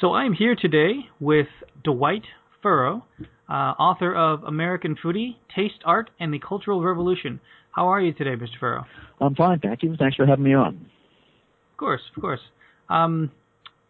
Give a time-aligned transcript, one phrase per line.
[0.00, 1.48] So I'm here today with
[1.82, 2.22] Dwight
[2.62, 3.02] Furrow,
[3.48, 7.40] uh, author of American Foodie, Taste Art, and the Cultural Revolution.
[7.72, 8.60] How are you today, Mr.
[8.60, 8.84] Furrow?
[9.20, 9.96] I'm fine, thank you.
[9.98, 10.86] Thanks for having me on.
[11.72, 12.38] Of course, of course.
[12.88, 13.32] Um,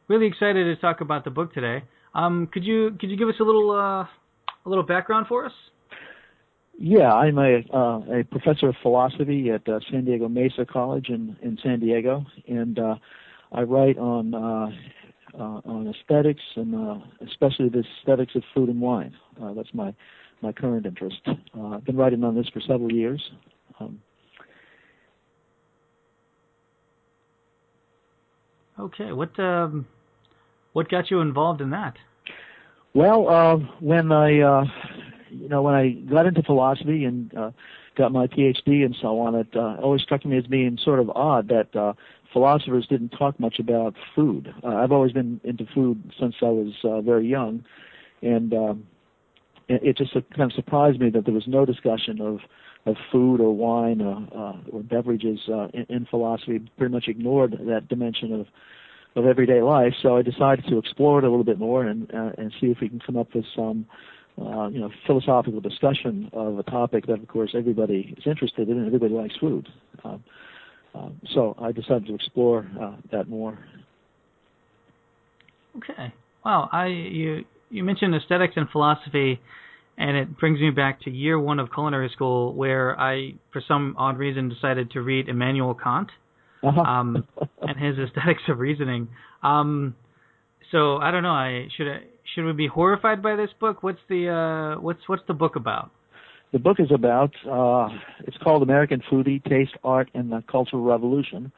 [0.08, 1.84] really excited to talk about the book today.
[2.14, 4.08] Um, could you could you give us a little uh, a
[4.64, 5.52] little background for us?
[6.78, 11.36] Yeah, I'm a uh, a professor of philosophy at uh, San Diego Mesa College in
[11.42, 12.94] in San Diego, and uh,
[13.52, 14.70] I write on uh, uh,
[15.34, 19.14] on aesthetics and uh, especially the aesthetics of food and wine.
[19.42, 19.94] Uh, that's my
[20.40, 21.20] my current interest.
[21.26, 23.30] Uh, I've been writing on this for several years.
[23.80, 24.00] Um,
[28.78, 29.86] okay, what um,
[30.72, 31.96] what got you involved in that?
[32.94, 34.64] Well, uh, when I uh,
[35.30, 37.50] you know when I got into philosophy and uh,
[37.98, 41.10] got my PhD and so on, it uh, always struck me as being sort of
[41.10, 41.92] odd that uh,
[42.32, 44.54] philosophers didn't talk much about food.
[44.62, 47.64] Uh, I've always been into food since I was uh, very young,
[48.22, 48.86] and um,
[49.68, 52.38] it, just kind of surprised me that there was no discussion of
[52.86, 56.58] of food or wine or, uh, or beverages uh, in, in philosophy.
[56.78, 58.46] Pretty much ignored that dimension of
[59.16, 59.94] of everyday life.
[60.00, 62.78] So I decided to explore it a little bit more and uh, and see if
[62.80, 63.86] we can come up with some.
[64.40, 68.78] Uh, you know, philosophical discussion of a topic that, of course, everybody is interested in.
[68.78, 69.68] And everybody likes food.
[70.04, 70.22] Um,
[70.94, 73.58] um, so I decided to explore uh, that more.
[75.76, 76.12] Okay.
[76.44, 76.68] Wow.
[76.72, 79.40] I you you mentioned aesthetics and philosophy,
[79.96, 83.94] and it brings me back to year one of culinary school, where I, for some
[83.98, 86.08] odd reason, decided to read Immanuel Kant,
[86.62, 86.80] uh-huh.
[86.80, 87.26] um,
[87.62, 89.08] and his aesthetics of reasoning.
[89.42, 89.94] Um,
[90.70, 91.30] so I don't know.
[91.30, 92.00] I should I,
[92.34, 93.82] should we be horrified by this book?
[93.82, 95.90] What's the uh, what's what's the book about?
[96.50, 97.88] The book is about, uh,
[98.26, 101.52] it's called American Foodie, Taste, Art, and the Cultural Revolution.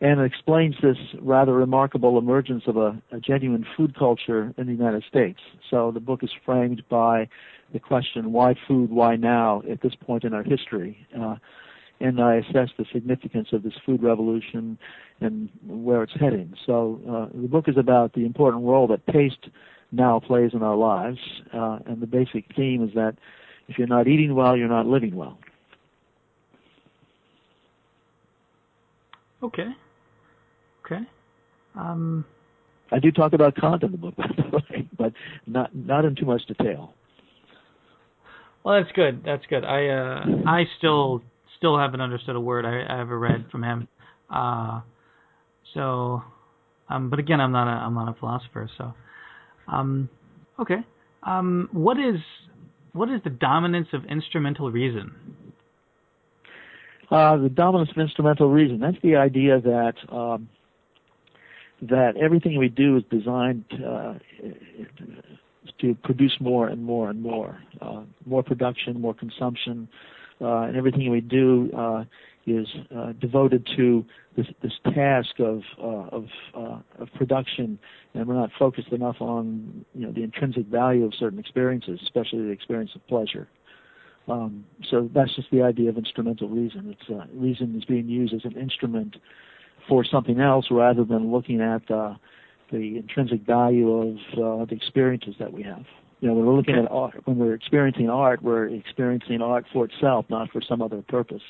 [0.00, 4.72] And it explains this rather remarkable emergence of a, a genuine food culture in the
[4.72, 5.38] United States.
[5.70, 7.28] So the book is framed by
[7.72, 11.06] the question, why food, why now, at this point in our history?
[11.16, 11.36] Uh,
[12.00, 14.78] and I assess the significance of this food revolution
[15.20, 16.54] and where it's heading.
[16.64, 19.48] So uh, the book is about the important role that taste
[19.90, 21.18] now plays in our lives,
[21.52, 23.16] uh, and the basic theme is that
[23.68, 25.38] if you're not eating well, you're not living well.
[29.42, 29.68] Okay.
[30.84, 31.02] Okay.
[31.74, 32.24] Um,
[32.90, 35.12] I do talk about Kant in the book, by the way, but
[35.46, 36.94] not not in too much detail.
[38.64, 39.22] Well, that's good.
[39.24, 39.64] That's good.
[39.64, 41.22] I uh, I still
[41.56, 43.88] still haven't understood a word I, I ever read from him.
[44.30, 44.80] Uh,
[45.74, 46.22] so,
[46.88, 48.68] um, but again, I'm not a I'm not a philosopher.
[48.78, 48.94] So,
[49.70, 50.08] um,
[50.58, 50.78] okay.
[51.22, 52.20] Um, what is
[52.92, 55.14] what is the dominance of instrumental reason?
[57.10, 58.80] Uh, the dominance of instrumental reason.
[58.80, 60.48] That's the idea that um,
[61.82, 64.14] that everything we do is designed uh,
[65.80, 69.88] to produce more and more and more, uh, more production, more consumption,
[70.40, 72.04] uh, and everything we do uh,
[72.50, 74.04] is uh, devoted to
[74.36, 77.78] this, this task of uh, of, uh, of production,
[78.14, 82.42] and we're not focused enough on you know the intrinsic value of certain experiences, especially
[82.42, 83.48] the experience of pleasure.
[84.28, 86.94] Um, so that's just the idea of instrumental reason.
[86.98, 89.16] It's uh, reason is being used as an instrument
[89.88, 92.14] for something else rather than looking at uh,
[92.70, 95.84] the intrinsic value of uh, the experiences that we have.
[96.20, 99.84] You know, when we're looking at art, when we're experiencing art, we're experiencing art for
[99.84, 101.42] itself, not for some other purpose.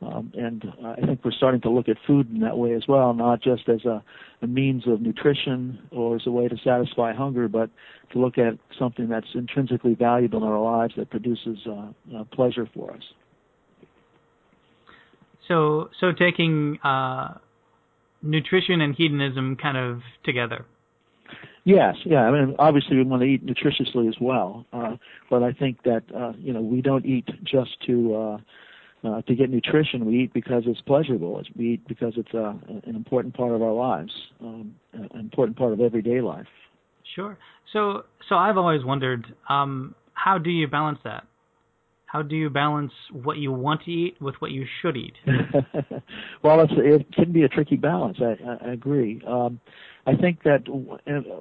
[0.00, 2.84] Um, and uh, I think we're starting to look at food in that way as
[2.86, 4.02] well, not just as a,
[4.42, 7.68] a means of nutrition or as a way to satisfy hunger, but
[8.12, 12.68] to look at something that's intrinsically valuable in our lives that produces uh, uh, pleasure
[12.74, 13.02] for us.
[15.48, 17.34] So, so taking uh,
[18.22, 20.64] nutrition and hedonism kind of together.
[21.64, 22.20] Yes, yeah.
[22.20, 24.96] I mean, obviously we want to eat nutritiously as well, uh,
[25.28, 28.40] but I think that uh, you know we don't eat just to
[29.04, 30.04] uh, to get nutrition.
[30.04, 31.42] We eat because it's pleasurable.
[31.56, 35.72] We eat because it's uh, an important part of our lives, um, an important part
[35.72, 36.46] of everyday life.
[37.14, 37.38] Sure.
[37.72, 41.24] So, so I've always wondered, um, how do you balance that?
[42.06, 45.12] How do you balance what you want to eat with what you should eat?
[46.42, 48.18] well, it's, it can be a tricky balance.
[48.20, 49.20] I, I, I agree.
[49.26, 49.60] Um,
[50.06, 50.62] I think that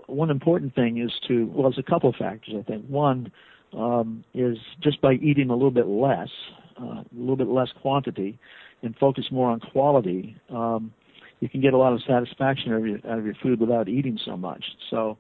[0.08, 2.54] one important thing is to well, there's a couple of factors.
[2.60, 3.32] I think one
[3.72, 6.30] um, is just by eating a little bit less
[6.78, 8.40] a little bit less quantity
[8.82, 10.94] and focus more on quality, um,
[11.40, 13.88] you can get a lot of satisfaction out of your, out of your food without
[13.88, 14.64] eating so much.
[14.90, 15.18] So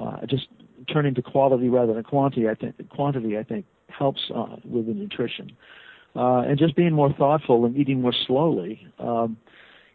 [0.00, 0.46] uh, just
[0.92, 4.94] turning to quality rather than quantity, I think quantity I think helps uh, with the
[4.94, 5.52] nutrition.
[6.16, 8.86] Uh, and just being more thoughtful and eating more slowly.
[8.98, 9.36] Um,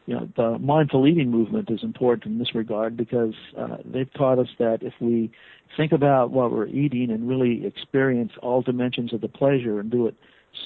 [0.05, 4.37] you know, the mindful eating movement is important in this regard because uh, they've taught
[4.37, 5.31] us that if we
[5.75, 10.05] think about what we're eating and really experience all dimensions of the pleasure and do
[10.05, 10.15] it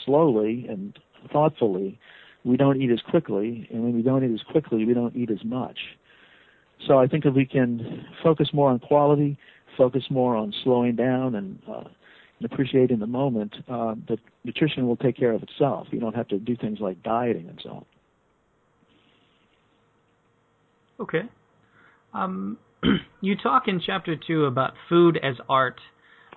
[0.05, 0.97] slowly and
[1.31, 1.99] thoughtfully,
[2.43, 5.29] we don't eat as quickly, and when we don't eat as quickly, we don't eat
[5.29, 5.77] as much.
[6.87, 9.37] So I think if we can focus more on quality,
[9.77, 11.83] focus more on slowing down and, uh,
[12.39, 15.87] and appreciating the moment, uh, the nutrition will take care of itself.
[15.91, 17.85] You don't have to do things like dieting and so on.
[21.01, 21.23] Okay.
[22.13, 22.57] Um,
[23.21, 25.79] you talk in chapter two about food as art.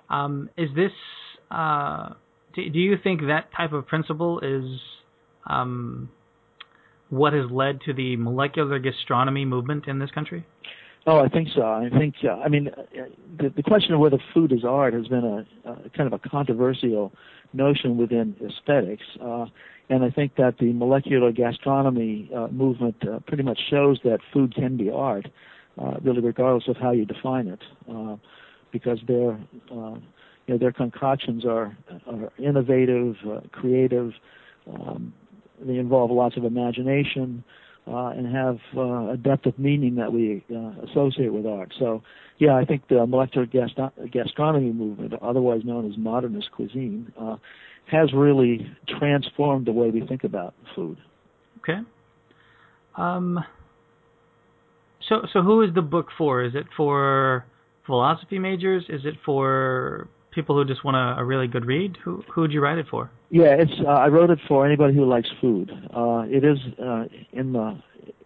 [0.09, 0.91] Um, is this?
[1.49, 2.13] Uh,
[2.55, 4.79] do, you think that type of principle is
[5.47, 6.09] um,
[7.09, 10.45] what has led to the molecular gastronomy movement in this country?
[11.05, 11.63] Oh, I think so.
[11.63, 12.15] I think.
[12.23, 12.69] Uh, I mean,
[13.37, 16.29] the, the question of whether food is art has been a, a kind of a
[16.29, 17.11] controversial
[17.51, 19.03] notion within aesthetics.
[19.21, 19.45] Uh,
[19.89, 24.55] and I think that the molecular gastronomy uh, movement uh, pretty much shows that food
[24.55, 25.27] can be art,
[25.77, 27.59] uh, really regardless of how you define it,
[27.91, 28.15] uh,
[28.71, 29.37] because there.
[29.75, 29.95] uh,
[30.47, 31.75] you know their concoctions are
[32.07, 34.11] are innovative, uh, creative.
[34.71, 35.13] Um,
[35.59, 37.43] they involve lots of imagination
[37.87, 41.73] uh, and have uh, a depth of meaning that we uh, associate with art.
[41.79, 42.01] So,
[42.37, 47.35] yeah, I think the molecular gastro- gastronomy movement, otherwise known as modernist cuisine, uh,
[47.87, 50.97] has really transformed the way we think about food.
[51.59, 51.79] Okay.
[52.95, 53.43] Um,
[55.09, 56.43] so, so who is the book for?
[56.43, 57.45] Is it for
[57.85, 58.85] philosophy majors?
[58.87, 61.97] Is it for people who just want a, a really good read?
[62.03, 63.09] Who who would you write it for?
[63.29, 65.71] Yeah, it's uh, I wrote it for anybody who likes food.
[65.95, 67.77] Uh, it is uh, in the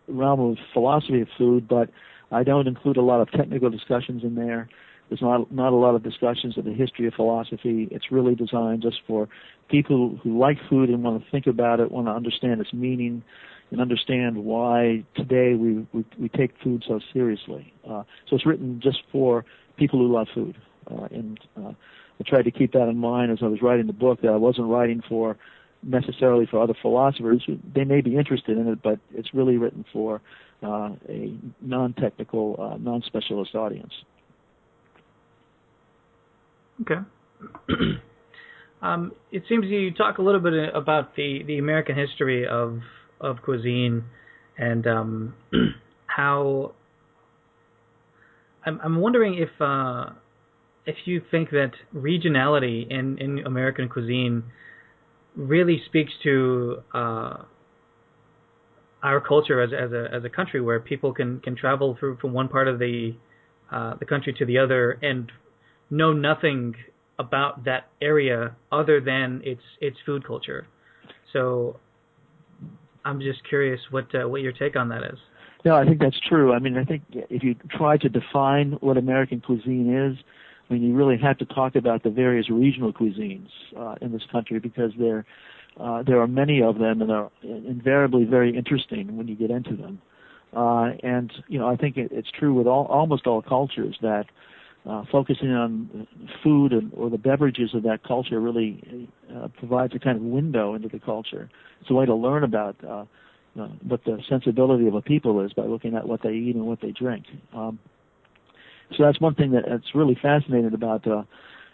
[0.07, 1.89] realm of philosophy of food, but
[2.31, 4.69] I don't include a lot of technical discussions in there.
[5.09, 7.87] There's not not a lot of discussions of the history of philosophy.
[7.91, 9.29] It's really designed just for
[9.69, 13.23] people who like food and want to think about it, want to understand its meaning,
[13.71, 17.73] and understand why today we we, we take food so seriously.
[17.89, 19.45] Uh, so it's written just for
[19.77, 20.57] people who love food,
[21.11, 24.21] and uh, I tried to keep that in mind as I was writing the book.
[24.21, 25.37] That I wasn't writing for
[25.83, 27.47] necessarily for other philosophers.
[27.73, 30.21] They may be interested in it, but it's really written for
[30.63, 33.93] uh, a non-technical, uh, non-specialist audience.
[36.81, 37.01] Okay.
[38.81, 42.79] um, it seems you talk a little bit about the, the American history of
[43.19, 44.03] of cuisine
[44.59, 45.33] and um,
[46.05, 46.73] how
[48.65, 50.11] I'm I'm wondering if uh,
[50.87, 54.43] if you think that regionality in, in American cuisine
[55.35, 57.43] really speaks to uh,
[59.03, 62.33] our culture as as a as a country where people can can travel through from
[62.33, 63.15] one part of the
[63.71, 65.31] uh, the country to the other and
[65.91, 66.73] know nothing
[67.19, 70.67] about that area other than its its food culture.
[71.33, 71.79] So
[73.03, 75.19] I'm just curious what uh, what your take on that is.
[75.65, 76.53] No, I think that's true.
[76.53, 80.17] I mean, I think if you try to define what American cuisine is,
[80.69, 84.23] I mean, you really have to talk about the various regional cuisines uh, in this
[84.31, 85.25] country because there
[85.79, 89.75] uh, there are many of them, and they're invariably very interesting when you get into
[89.75, 90.01] them.
[90.55, 94.25] Uh, and you know, I think it, it's true with all almost all cultures that
[94.89, 96.07] uh, focusing on
[96.43, 100.73] food and, or the beverages of that culture really uh, provides a kind of window
[100.73, 101.49] into the culture.
[101.81, 103.05] It's a way to learn about uh,
[103.87, 106.81] what the sensibility of a people is by looking at what they eat and what
[106.81, 107.25] they drink.
[107.53, 107.79] Um,
[108.95, 111.23] so that's one thing that, that's really fascinating about uh,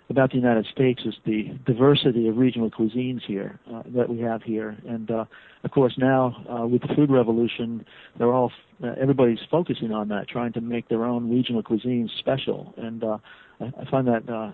[0.09, 4.43] about the United States is the diversity of regional cuisines here uh, that we have
[4.43, 5.25] here, and uh,
[5.63, 7.85] of course now uh, with the food revolution,
[8.17, 8.51] they're all
[8.83, 13.17] uh, everybody's focusing on that, trying to make their own regional cuisines special, and uh,
[13.59, 14.51] I, I find that uh,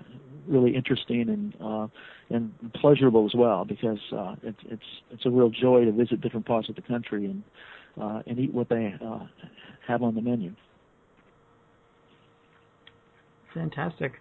[0.48, 1.88] really interesting and uh,
[2.30, 6.46] and pleasurable as well because uh, it's it's it's a real joy to visit different
[6.46, 7.44] parts of the country and
[8.02, 9.20] uh, and eat what they uh,
[9.88, 10.54] have on the menu.
[13.54, 14.14] Fantastic.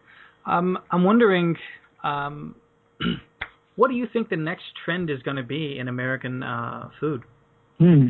[0.47, 1.57] Um, I'm wondering,
[2.03, 2.55] um,
[3.77, 7.23] what do you think the next trend is going to be in American uh, food?
[7.79, 8.09] Hmm.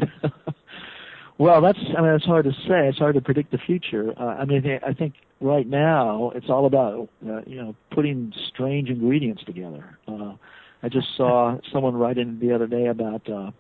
[1.39, 2.89] well, that's I mean it's hard to say.
[2.89, 4.15] It's hard to predict the future.
[4.19, 8.89] Uh, I mean, I think right now it's all about uh, you know putting strange
[8.89, 9.99] ingredients together.
[10.07, 10.35] Uh,
[10.83, 13.51] I just saw someone writing the other day about uh,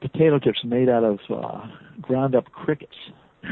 [0.00, 1.66] potato chips made out of uh,
[2.00, 2.96] ground up crickets.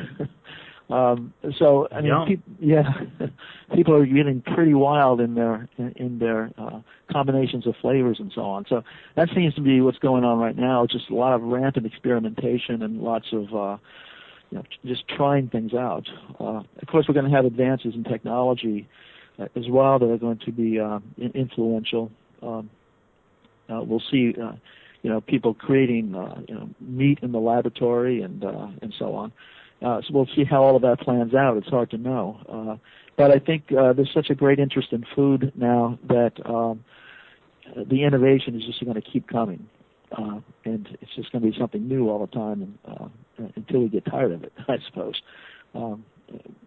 [0.92, 2.82] Um, so I mean, pe- yeah,
[3.74, 6.80] people are getting pretty wild in their in, in their uh,
[7.10, 8.66] combinations of flavors and so on.
[8.68, 8.84] So
[9.16, 10.86] that seems to be what's going on right now.
[10.86, 13.78] Just a lot of rampant experimentation and lots of uh,
[14.50, 16.06] you know, just trying things out.
[16.38, 18.86] Uh, of course, we're going to have advances in technology
[19.38, 22.10] uh, as well that are going to be uh, influential.
[22.42, 22.68] Um,
[23.70, 24.34] uh, we'll see.
[24.40, 24.52] Uh,
[25.02, 29.14] you know people creating uh, you know meat in the laboratory and uh, and so
[29.14, 29.30] on.
[29.30, 29.32] Uh,
[29.82, 31.56] so we'll see how all of that plans out.
[31.56, 32.76] It's hard to know, uh,
[33.16, 36.84] but I think uh, there's such a great interest in food now that um,
[37.76, 39.68] the innovation is just going to keep coming,
[40.12, 43.80] uh, and it's just going to be something new all the time, and, uh, until
[43.80, 45.20] we get tired of it, I suppose.
[45.74, 46.04] Um,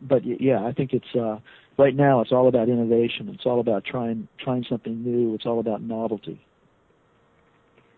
[0.02, 1.40] but yeah, I think it's uh,
[1.78, 2.22] right now.
[2.22, 3.30] It's all about innovation.
[3.30, 5.34] It's all about trying trying something new.
[5.34, 6.46] It's all about novelty.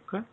[0.08, 0.26] Okay.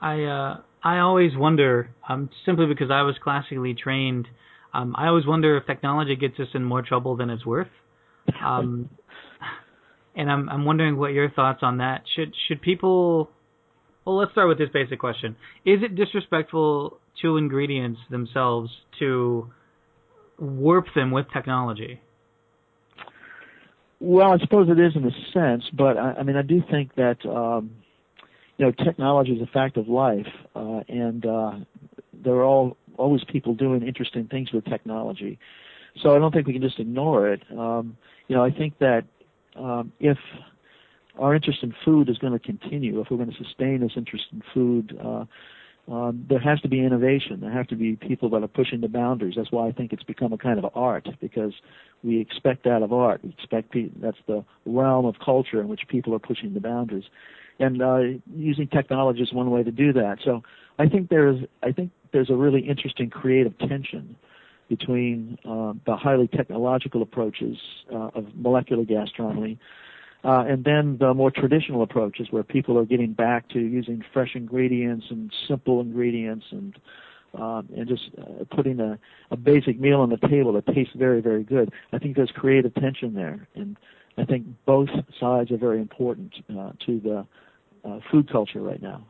[0.00, 4.28] I uh, I always wonder, um, simply because I was classically trained.
[4.72, 7.66] Um, I always wonder if technology gets us in more trouble than it's worth.
[8.44, 8.88] Um,
[10.14, 12.02] and I'm I'm wondering what your thoughts on that.
[12.14, 13.30] Should should people?
[14.04, 19.50] Well, let's start with this basic question: Is it disrespectful to ingredients themselves to
[20.38, 22.00] warp them with technology?
[23.98, 26.94] Well, I suppose it is in a sense, but I, I mean, I do think
[26.94, 27.72] that um,
[28.58, 31.52] you know technology is a fact of life, uh, and uh,
[32.12, 35.38] there are all always people doing interesting things with technology.
[36.02, 37.42] So I don't think we can just ignore it.
[37.50, 37.96] Um,
[38.28, 39.04] you know, I think that
[39.56, 40.18] um, if
[41.18, 44.24] our interest in food is going to continue, if we're going to sustain this interest
[44.32, 45.24] in food, uh,
[45.90, 47.40] um, there has to be innovation.
[47.40, 49.34] There have to be people that are pushing the boundaries.
[49.36, 51.54] That's why I think it's become a kind of art because
[52.02, 53.22] we expect that of art.
[53.22, 57.04] We expect pe- that's the realm of culture in which people are pushing the boundaries,
[57.58, 57.98] and uh,
[58.34, 60.18] using technology is one way to do that.
[60.24, 60.42] So
[60.78, 64.16] I think there's I think there's a really interesting creative tension
[64.68, 67.56] between uh, the highly technological approaches
[67.92, 69.58] uh, of molecular gastronomy
[70.26, 74.34] uh, and then the more traditional approaches where people are getting back to using fresh
[74.34, 76.76] ingredients and simple ingredients and
[77.34, 78.98] um, and just uh, putting a,
[79.30, 81.70] a basic meal on the table that tastes very, very good.
[81.92, 83.76] I think there's creative tension there, and
[84.16, 84.88] I think both
[85.20, 87.26] sides are very important uh, to the
[87.86, 89.06] uh, food culture right now.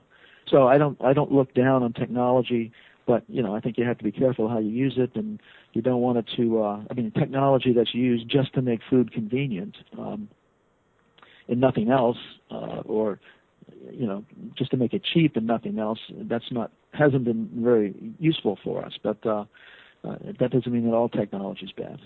[0.49, 2.73] So I don't I don't look down on technology,
[3.07, 5.41] but you know I think you have to be careful how you use it, and
[5.73, 6.63] you don't want it to.
[6.63, 9.77] Uh, I mean, technology that's used just to make food convenient.
[9.99, 10.29] Um,
[11.49, 12.19] and nothing else,
[12.51, 13.21] uh, or
[13.91, 14.25] you know,
[14.57, 15.99] just to make it cheap and nothing else.
[16.11, 18.93] That's not hasn't been very useful for us.
[19.03, 19.45] But uh,
[20.05, 21.99] uh, that doesn't mean that all technology is bad.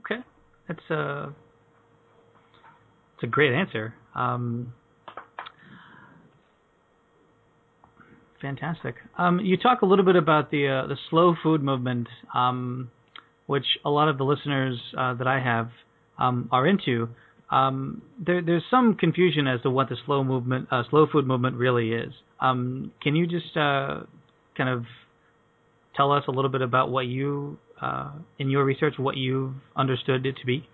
[0.00, 0.22] Okay,
[0.68, 1.34] that's a
[3.14, 3.94] it's a great answer.
[4.14, 4.72] Um,
[8.40, 8.96] fantastic.
[9.18, 12.90] Um, you talk a little bit about the uh, the slow food movement, um,
[13.46, 15.70] which a lot of the listeners uh, that I have
[16.18, 17.08] um, are into,
[17.50, 21.56] um, there, there's some confusion as to what the slow movement, uh, slow food movement
[21.56, 22.12] really is.
[22.40, 24.00] Um, can you just uh,
[24.56, 24.84] kind of
[25.96, 30.26] tell us a little bit about what you, uh, in your research, what you've understood
[30.26, 30.66] it to be?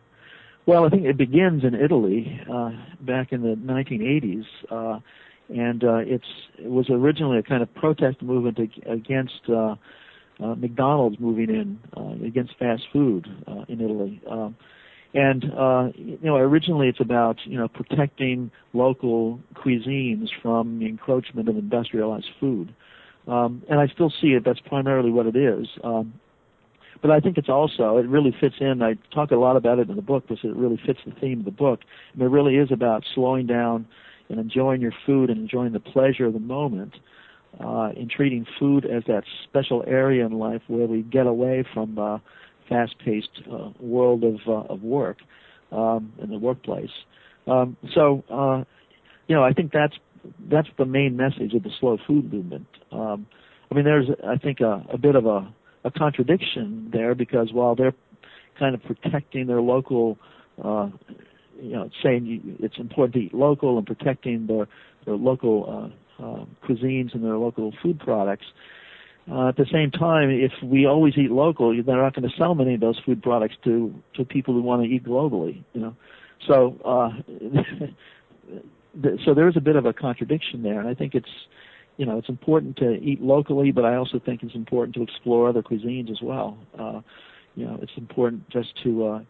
[0.66, 5.00] Well, I think it begins in Italy uh, back in the 1980s, uh,
[5.48, 6.24] and uh, it's
[6.58, 9.74] it was originally a kind of protest movement against uh,
[10.42, 14.20] uh, McDonald's moving in uh, against fast food uh, in Italy.
[14.30, 14.56] Um,
[15.12, 21.48] and uh, you know, originally it's about you know protecting local cuisines from the encroachment
[21.48, 22.72] of industrialized food,
[23.26, 24.44] um, and I still see it.
[24.44, 25.66] That's primarily what it is.
[25.82, 26.14] Um,
[27.02, 28.82] but I think it's also it really fits in.
[28.82, 31.40] I talk a lot about it in the book because it really fits the theme
[31.40, 31.80] of the book.
[32.12, 33.86] And it really is about slowing down
[34.28, 36.94] and enjoying your food and enjoying the pleasure of the moment.
[37.58, 41.98] Uh, in treating food as that special area in life where we get away from
[41.98, 42.16] uh,
[42.68, 45.18] fast-paced uh, world of uh, of work
[45.72, 46.90] um, in the workplace.
[47.48, 48.62] Um, so, uh,
[49.26, 49.94] you know, I think that's
[50.48, 52.68] that's the main message of the slow food movement.
[52.92, 53.26] Um,
[53.70, 55.52] I mean, there's I think a, a bit of a,
[55.84, 57.94] a contradiction there because while they're
[58.58, 60.18] kind of protecting their local,
[60.62, 60.88] uh,
[61.60, 64.68] you know, saying it's important to eat local and protecting their
[65.06, 68.44] their local uh, uh, cuisines and their local food products.
[69.30, 72.54] Uh, at the same time, if we always eat local, they're not going to sell
[72.54, 75.62] many of those food products to to people who want to eat globally.
[75.72, 75.96] You know,
[76.46, 77.10] so uh,
[79.24, 81.28] so there is a bit of a contradiction there, and I think it's
[82.00, 85.50] you know it's important to eat locally, but I also think it's important to explore
[85.50, 86.56] other cuisines as well.
[86.78, 87.02] Uh,
[87.54, 89.20] you know, it's important just to uh,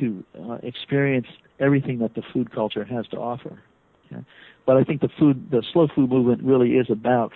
[0.00, 1.26] to uh, experience
[1.60, 3.60] everything that the food culture has to offer.
[4.06, 4.24] Okay?
[4.64, 7.34] But I think the food, the slow food movement, really is about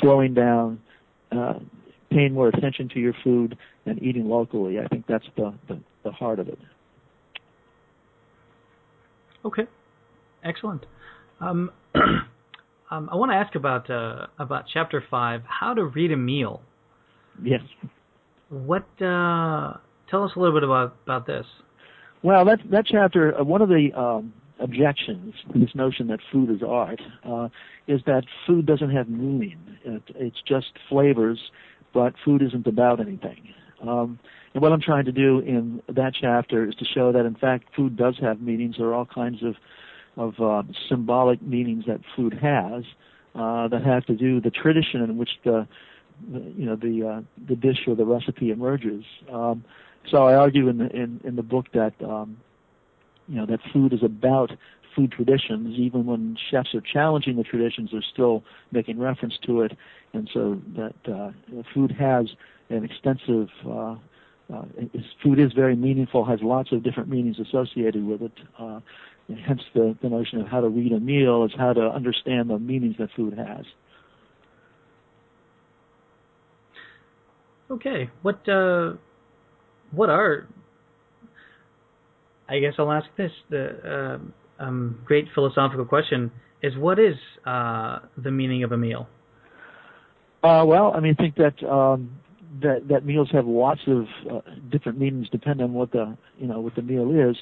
[0.00, 0.80] slowing down,
[1.30, 1.58] uh,
[2.10, 4.78] paying more attention to your food, and eating locally.
[4.80, 6.58] I think that's the, the, the heart of it.
[9.44, 9.66] Okay,
[10.42, 10.86] excellent.
[11.38, 11.70] Um,
[12.92, 16.60] um, I want to ask about uh, about chapter five, how to read a meal.
[17.42, 17.62] Yes.
[18.50, 18.86] What?
[19.00, 19.78] Uh,
[20.10, 21.46] tell us a little bit about about this.
[22.22, 26.50] Well, that that chapter, uh, one of the um, objections to this notion that food
[26.50, 27.48] is art uh,
[27.88, 29.58] is that food doesn't have meaning.
[29.84, 31.38] It, it's just flavors,
[31.94, 33.54] but food isn't about anything.
[33.80, 34.18] Um,
[34.54, 37.64] and what I'm trying to do in that chapter is to show that in fact
[37.74, 38.76] food does have meanings.
[38.78, 39.54] There are all kinds of
[40.16, 42.84] of uh, symbolic meanings that food has
[43.34, 45.66] uh, that have to do the tradition in which the,
[46.30, 49.04] the you know the uh, the dish or the recipe emerges.
[49.32, 49.64] Um,
[50.10, 52.38] so I argue in the in, in the book that um,
[53.28, 54.52] you know that food is about
[54.94, 55.78] food traditions.
[55.78, 59.76] Even when chefs are challenging the traditions, they're still making reference to it,
[60.12, 61.30] and so that uh,
[61.72, 62.26] food has
[62.68, 63.96] an extensive uh,
[64.52, 64.62] uh,
[65.22, 68.32] food is very meaningful, has lots of different meanings associated with it.
[68.58, 68.80] Uh,
[69.28, 72.58] hence the, the notion of how to read a meal is how to understand the
[72.58, 73.64] meanings that food has.
[77.70, 78.92] Okay, what uh,
[79.92, 80.46] what are
[82.48, 84.20] I guess I'll ask this the
[84.60, 86.30] uh, um, great philosophical question
[86.62, 87.14] is what is
[87.46, 89.08] uh, the meaning of a meal?
[90.42, 92.10] Uh, well, I mean, I think that um,
[92.60, 96.60] that that meals have lots of uh, different meanings depending on what the you know
[96.60, 97.36] what the meal is.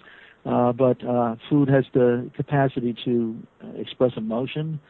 [0.46, 4.80] Uh, but uh, food has the capacity to uh, express emotion.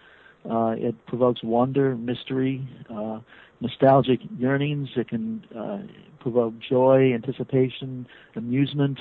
[0.49, 3.19] Uh, it provokes wonder, mystery, uh,
[3.61, 4.89] nostalgic yearnings.
[4.97, 5.79] It can uh,
[6.21, 9.01] provoke joy, anticipation, amusement,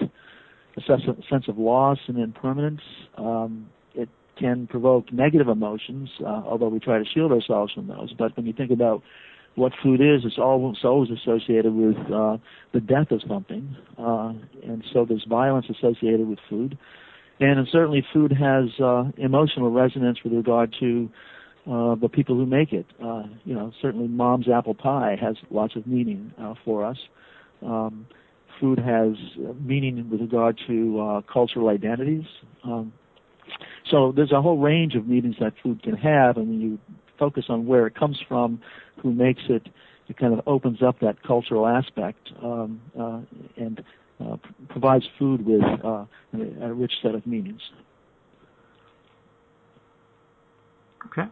[0.75, 2.81] a sense of loss and impermanence.
[3.17, 8.13] Um, it can provoke negative emotions, although we try to shield ourselves from those.
[8.13, 9.03] But when you think about
[9.59, 12.37] what food is, it's always always associated with uh,
[12.73, 16.77] the death of something, uh, and so there's violence associated with food,
[17.39, 21.09] and, and certainly food has uh, emotional resonance with regard to
[21.69, 22.85] uh, the people who make it.
[23.03, 26.97] Uh, you know, certainly mom's apple pie has lots of meaning uh, for us.
[27.61, 28.07] Um,
[28.59, 29.15] food has
[29.59, 32.25] meaning with regard to uh, cultural identities.
[32.63, 32.93] Um,
[33.89, 36.79] so there's a whole range of meanings that food can have, and you
[37.19, 38.61] focus on where it comes from,
[39.01, 39.67] who makes it,
[40.07, 43.21] it kind of opens up that cultural aspect um, uh,
[43.57, 43.83] and
[44.19, 44.37] uh,
[44.69, 46.05] provides food with uh,
[46.61, 47.61] a rich set of meanings.
[51.05, 51.29] Okay.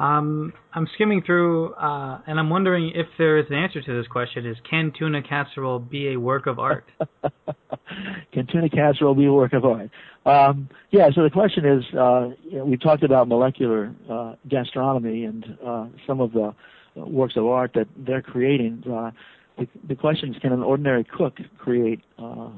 [0.00, 4.06] Um, I'm skimming through, uh, and I'm wondering if there is an answer to this
[4.06, 6.86] question: Is can tuna casserole be a work of art?
[8.32, 9.90] can tuna casserole be a work of art?
[10.24, 11.10] Um, yeah.
[11.14, 15.86] So the question is, uh, you know, we talked about molecular uh, gastronomy and uh,
[16.06, 16.54] some of the
[16.96, 18.82] works of art that they're creating.
[18.90, 19.10] Uh,
[19.58, 22.48] the, the question is, can an ordinary cook create uh,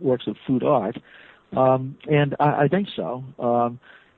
[0.00, 0.98] works of food art?
[1.56, 3.24] Um, and I, I think so.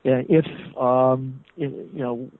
[0.04, 2.30] If um, you know,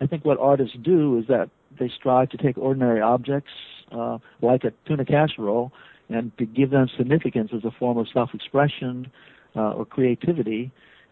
[0.00, 3.50] I think what artists do is that they strive to take ordinary objects
[3.90, 5.72] uh, like a tuna casserole
[6.08, 9.10] and to give them significance as a form of self-expression
[9.56, 10.70] uh, or creativity.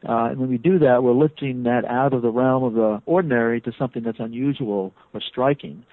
[0.08, 3.02] Uh, and when we do that, we're lifting that out of the realm of the
[3.06, 5.84] ordinary to something that's unusual or striking.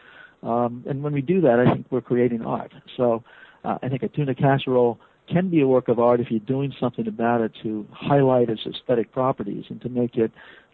[0.43, 2.73] Um, and when we do that, I think we're creating art.
[2.95, 3.23] So
[3.63, 6.73] uh, I think a tuna casserole can be a work of art if you're doing
[6.79, 10.31] something about it to highlight its aesthetic properties and to make it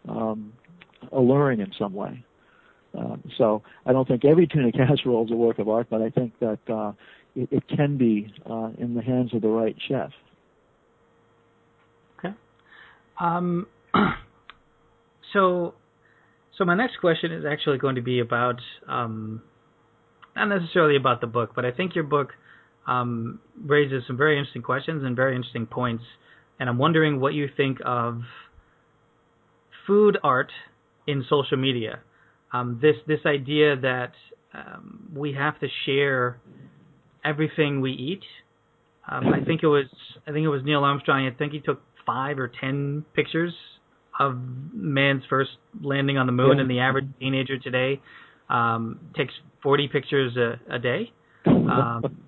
[0.08, 0.52] um,
[1.12, 2.24] alluring in some way.
[2.96, 6.10] Um, so I don't think every tuna casserole is a work of art, but I
[6.10, 6.92] think that uh,
[7.34, 10.10] it, it can be uh, in the hands of the right chef.
[12.18, 12.34] Okay.
[13.20, 13.66] Um,
[15.32, 15.74] so,
[16.56, 19.42] so my next question is actually going to be about um,
[20.36, 22.32] not necessarily about the book, but I think your book
[22.86, 26.04] um, raises some very interesting questions and very interesting points.
[26.60, 28.20] And I'm wondering what you think of
[29.86, 30.52] food art
[31.06, 32.00] in social media.
[32.52, 34.12] Um, this this idea that
[34.54, 36.38] um, we have to share
[37.24, 38.22] everything we eat.
[39.10, 39.86] Um, I think it was
[40.26, 41.26] I think it was Neil Armstrong.
[41.26, 43.52] I think he took five or ten pictures
[44.20, 44.38] of
[44.72, 45.50] man's first
[45.82, 46.62] landing on the moon, yeah.
[46.62, 48.00] and the average teenager today
[48.48, 51.12] um, takes 40 pictures a, a day.
[51.46, 52.23] Um,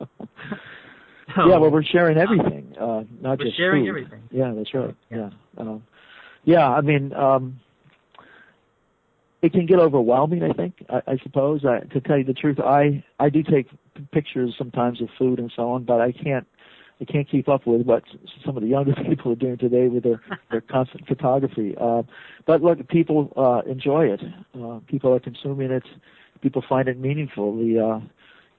[1.37, 3.89] yeah, well, we're sharing everything, uh, not we're just sharing food.
[3.89, 4.23] everything.
[4.31, 4.97] Yeah, that's right.
[5.11, 5.61] Yeah, yeah.
[5.61, 5.83] Um,
[6.45, 7.61] yeah I mean, um,
[9.43, 10.43] it can get overwhelming.
[10.43, 10.85] I think.
[10.89, 11.65] I, I suppose.
[11.65, 13.69] I, to tell you the truth, I I do take
[14.13, 16.47] pictures sometimes of food and so on, but I can't
[17.01, 18.05] I can't keep up with what
[18.45, 20.21] some of the younger people are doing today with their
[20.51, 21.75] their constant photography.
[21.81, 22.03] Uh,
[22.47, 24.23] but look, people uh, enjoy it.
[24.59, 25.85] Uh, people are consuming it.
[26.41, 27.57] People find it meaningful.
[27.57, 28.01] The uh,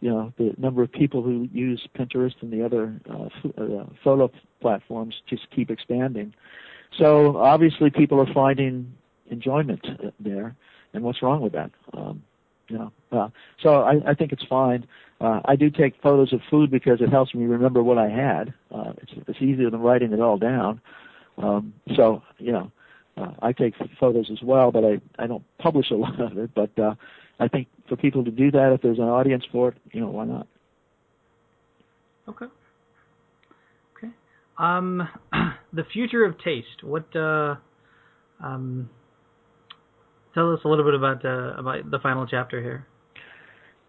[0.02, 3.86] you know the number of people who use Pinterest and the other uh, f- uh,
[4.04, 4.32] photo
[4.62, 6.34] platforms just keep expanding.
[6.98, 8.94] So obviously people are finding
[9.30, 9.86] enjoyment
[10.20, 10.56] there,
[10.94, 11.72] and what's wrong with that?
[11.94, 12.24] Um,
[12.70, 13.30] You know, uh,
[13.64, 14.86] so I, I think it's fine.
[15.22, 18.54] Uh, I do take photos of food because it helps me remember what I had.
[18.76, 20.82] Uh, it's, it's easier than writing it all down.
[21.38, 22.72] Um, so you know,
[23.16, 26.52] uh, I take photos as well, but I I don't publish a lot of it.
[26.54, 26.96] But uh,
[27.40, 30.10] I think for people to do that, if there's an audience for it, you know,
[30.10, 30.48] why not?
[32.28, 32.46] Okay.
[33.98, 34.14] Okay.
[34.58, 35.08] Um,
[35.74, 36.84] the future of taste.
[36.84, 37.16] What?
[37.16, 37.56] Uh,
[38.44, 38.90] um,
[40.34, 42.86] tell us a little bit about uh, about the final chapter here.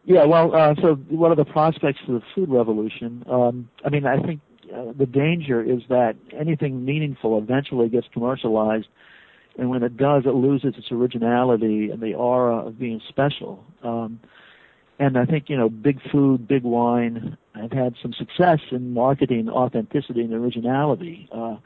[0.05, 3.23] Yeah, well, uh, so what are the prospects for the food revolution?
[3.31, 4.41] Um, I mean, I think
[4.75, 8.87] uh, the danger is that anything meaningful eventually gets commercialized,
[9.59, 13.65] and when it does, it loses its originality and the aura of being special.
[13.83, 14.21] Um,
[15.01, 19.49] and I think you know, big food, big wine have had some success in marketing
[19.49, 21.29] authenticity and originality.
[21.33, 21.57] Uh,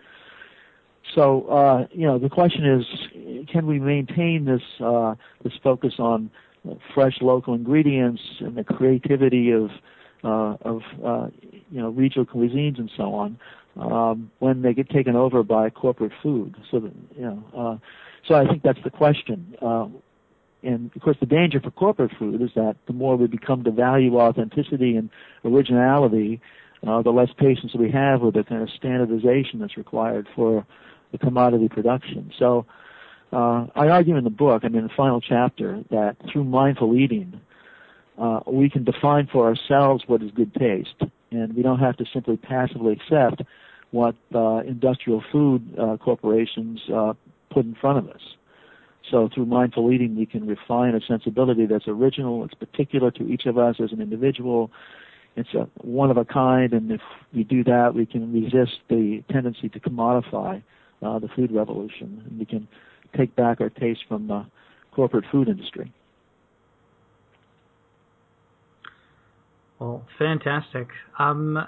[1.14, 6.30] so uh, you know, the question is, can we maintain this uh, this focus on
[6.94, 9.70] fresh local ingredients and the creativity of
[10.24, 11.28] uh, of uh,
[11.70, 13.38] you know regional cuisines and so on
[13.76, 16.54] um, when they get taken over by corporate food.
[16.70, 17.76] So that, you know, uh,
[18.26, 19.56] so I think that's the question.
[19.60, 19.86] Uh,
[20.62, 23.70] and of course, the danger for corporate food is that the more we become to
[23.70, 25.10] value authenticity and
[25.44, 26.40] originality,
[26.86, 30.66] uh, the less patience we have with the kind of standardization that's required for
[31.10, 32.32] the commodity production.
[32.38, 32.66] So
[33.32, 37.40] uh, I argue in the book, I mean, the final chapter, that through mindful eating,
[38.18, 42.04] uh, we can define for ourselves what is good taste, and we don't have to
[42.12, 43.42] simply passively accept
[43.90, 47.12] what uh, industrial food uh, corporations uh,
[47.50, 48.20] put in front of us.
[49.10, 53.46] So through mindful eating, we can refine a sensibility that's original, it's particular to each
[53.46, 54.70] of us as an individual.
[55.36, 57.00] It's a one of a kind, and if
[57.34, 60.62] we do that, we can resist the tendency to commodify
[61.02, 62.68] uh, the food revolution, and we can
[63.16, 64.44] take back our taste from the
[64.92, 65.92] corporate food industry.
[69.82, 70.86] Well, fantastic.
[71.18, 71.58] Um,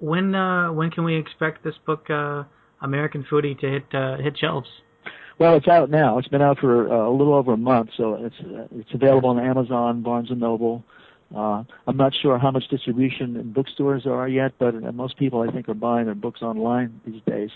[0.00, 2.44] when uh, when can we expect this book, uh,
[2.82, 4.68] American Foodie, to hit uh, hit shelves?
[5.38, 6.18] Well, it's out now.
[6.18, 9.30] It's been out for uh, a little over a month, so it's uh, it's available
[9.30, 10.84] on Amazon, Barnes and Noble.
[11.34, 15.16] Uh, I'm not sure how much distribution in bookstores there are yet, but uh, most
[15.16, 17.50] people I think are buying their books online these days.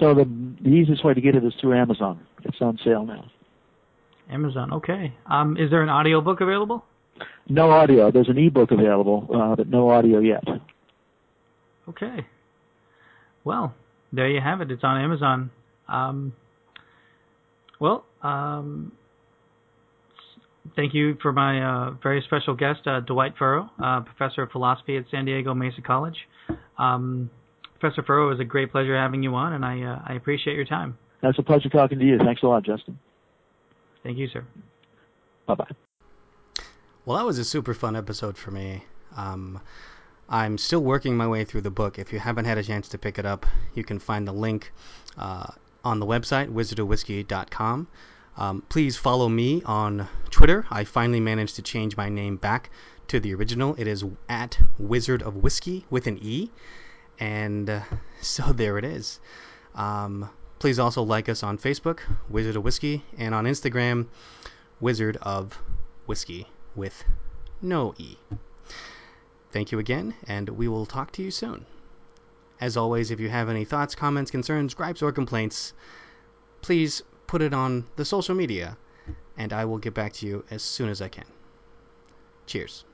[0.00, 0.24] So the,
[0.62, 2.26] the easiest way to get it is through Amazon.
[2.42, 3.30] It's on sale now.
[4.30, 5.14] Amazon, okay.
[5.26, 6.84] Um, is there an audio book available?
[7.48, 8.10] No audio.
[8.10, 10.44] There's an ebook available, uh, but no audio yet.
[11.88, 12.26] Okay.
[13.44, 13.74] Well,
[14.12, 14.70] there you have it.
[14.70, 15.50] It's on Amazon.
[15.88, 16.34] Um,
[17.80, 18.92] well, um,
[20.76, 24.96] thank you for my uh, very special guest, uh, Dwight Furrow, uh, professor of philosophy
[24.96, 26.16] at San Diego Mesa College.
[26.78, 27.30] Um,
[27.80, 30.56] Professor Furrow, it was a great pleasure having you on, and I uh, I appreciate
[30.56, 30.98] your time.
[31.22, 32.18] That's a pleasure talking to you.
[32.18, 32.98] Thanks a lot, Justin.
[34.02, 34.44] Thank you, sir.
[35.46, 35.87] Bye bye.
[37.08, 38.84] Well, that was a super fun episode for me.
[39.16, 39.62] Um,
[40.28, 41.98] I'm still working my way through the book.
[41.98, 44.74] If you haven't had a chance to pick it up, you can find the link
[45.16, 45.46] uh,
[45.82, 47.88] on the website, wizardofwhiskey.com.
[48.36, 50.66] Um, please follow me on Twitter.
[50.70, 52.68] I finally managed to change my name back
[53.06, 53.74] to the original.
[53.78, 56.50] It is at Wizard of Whiskey with an E.
[57.18, 57.80] And uh,
[58.20, 59.18] so there it is.
[59.74, 64.08] Um, please also like us on Facebook, Wizard of Whiskey, and on Instagram,
[64.78, 65.58] Wizard of
[66.04, 67.04] Whiskey with
[67.60, 68.16] no E.
[69.50, 71.66] Thank you again, and we will talk to you soon.
[72.60, 75.74] As always, if you have any thoughts, comments, concerns, gripes, or complaints,
[76.62, 78.76] please put it on the social media,
[79.36, 81.26] and I will get back to you as soon as I can.
[82.46, 82.84] Cheers.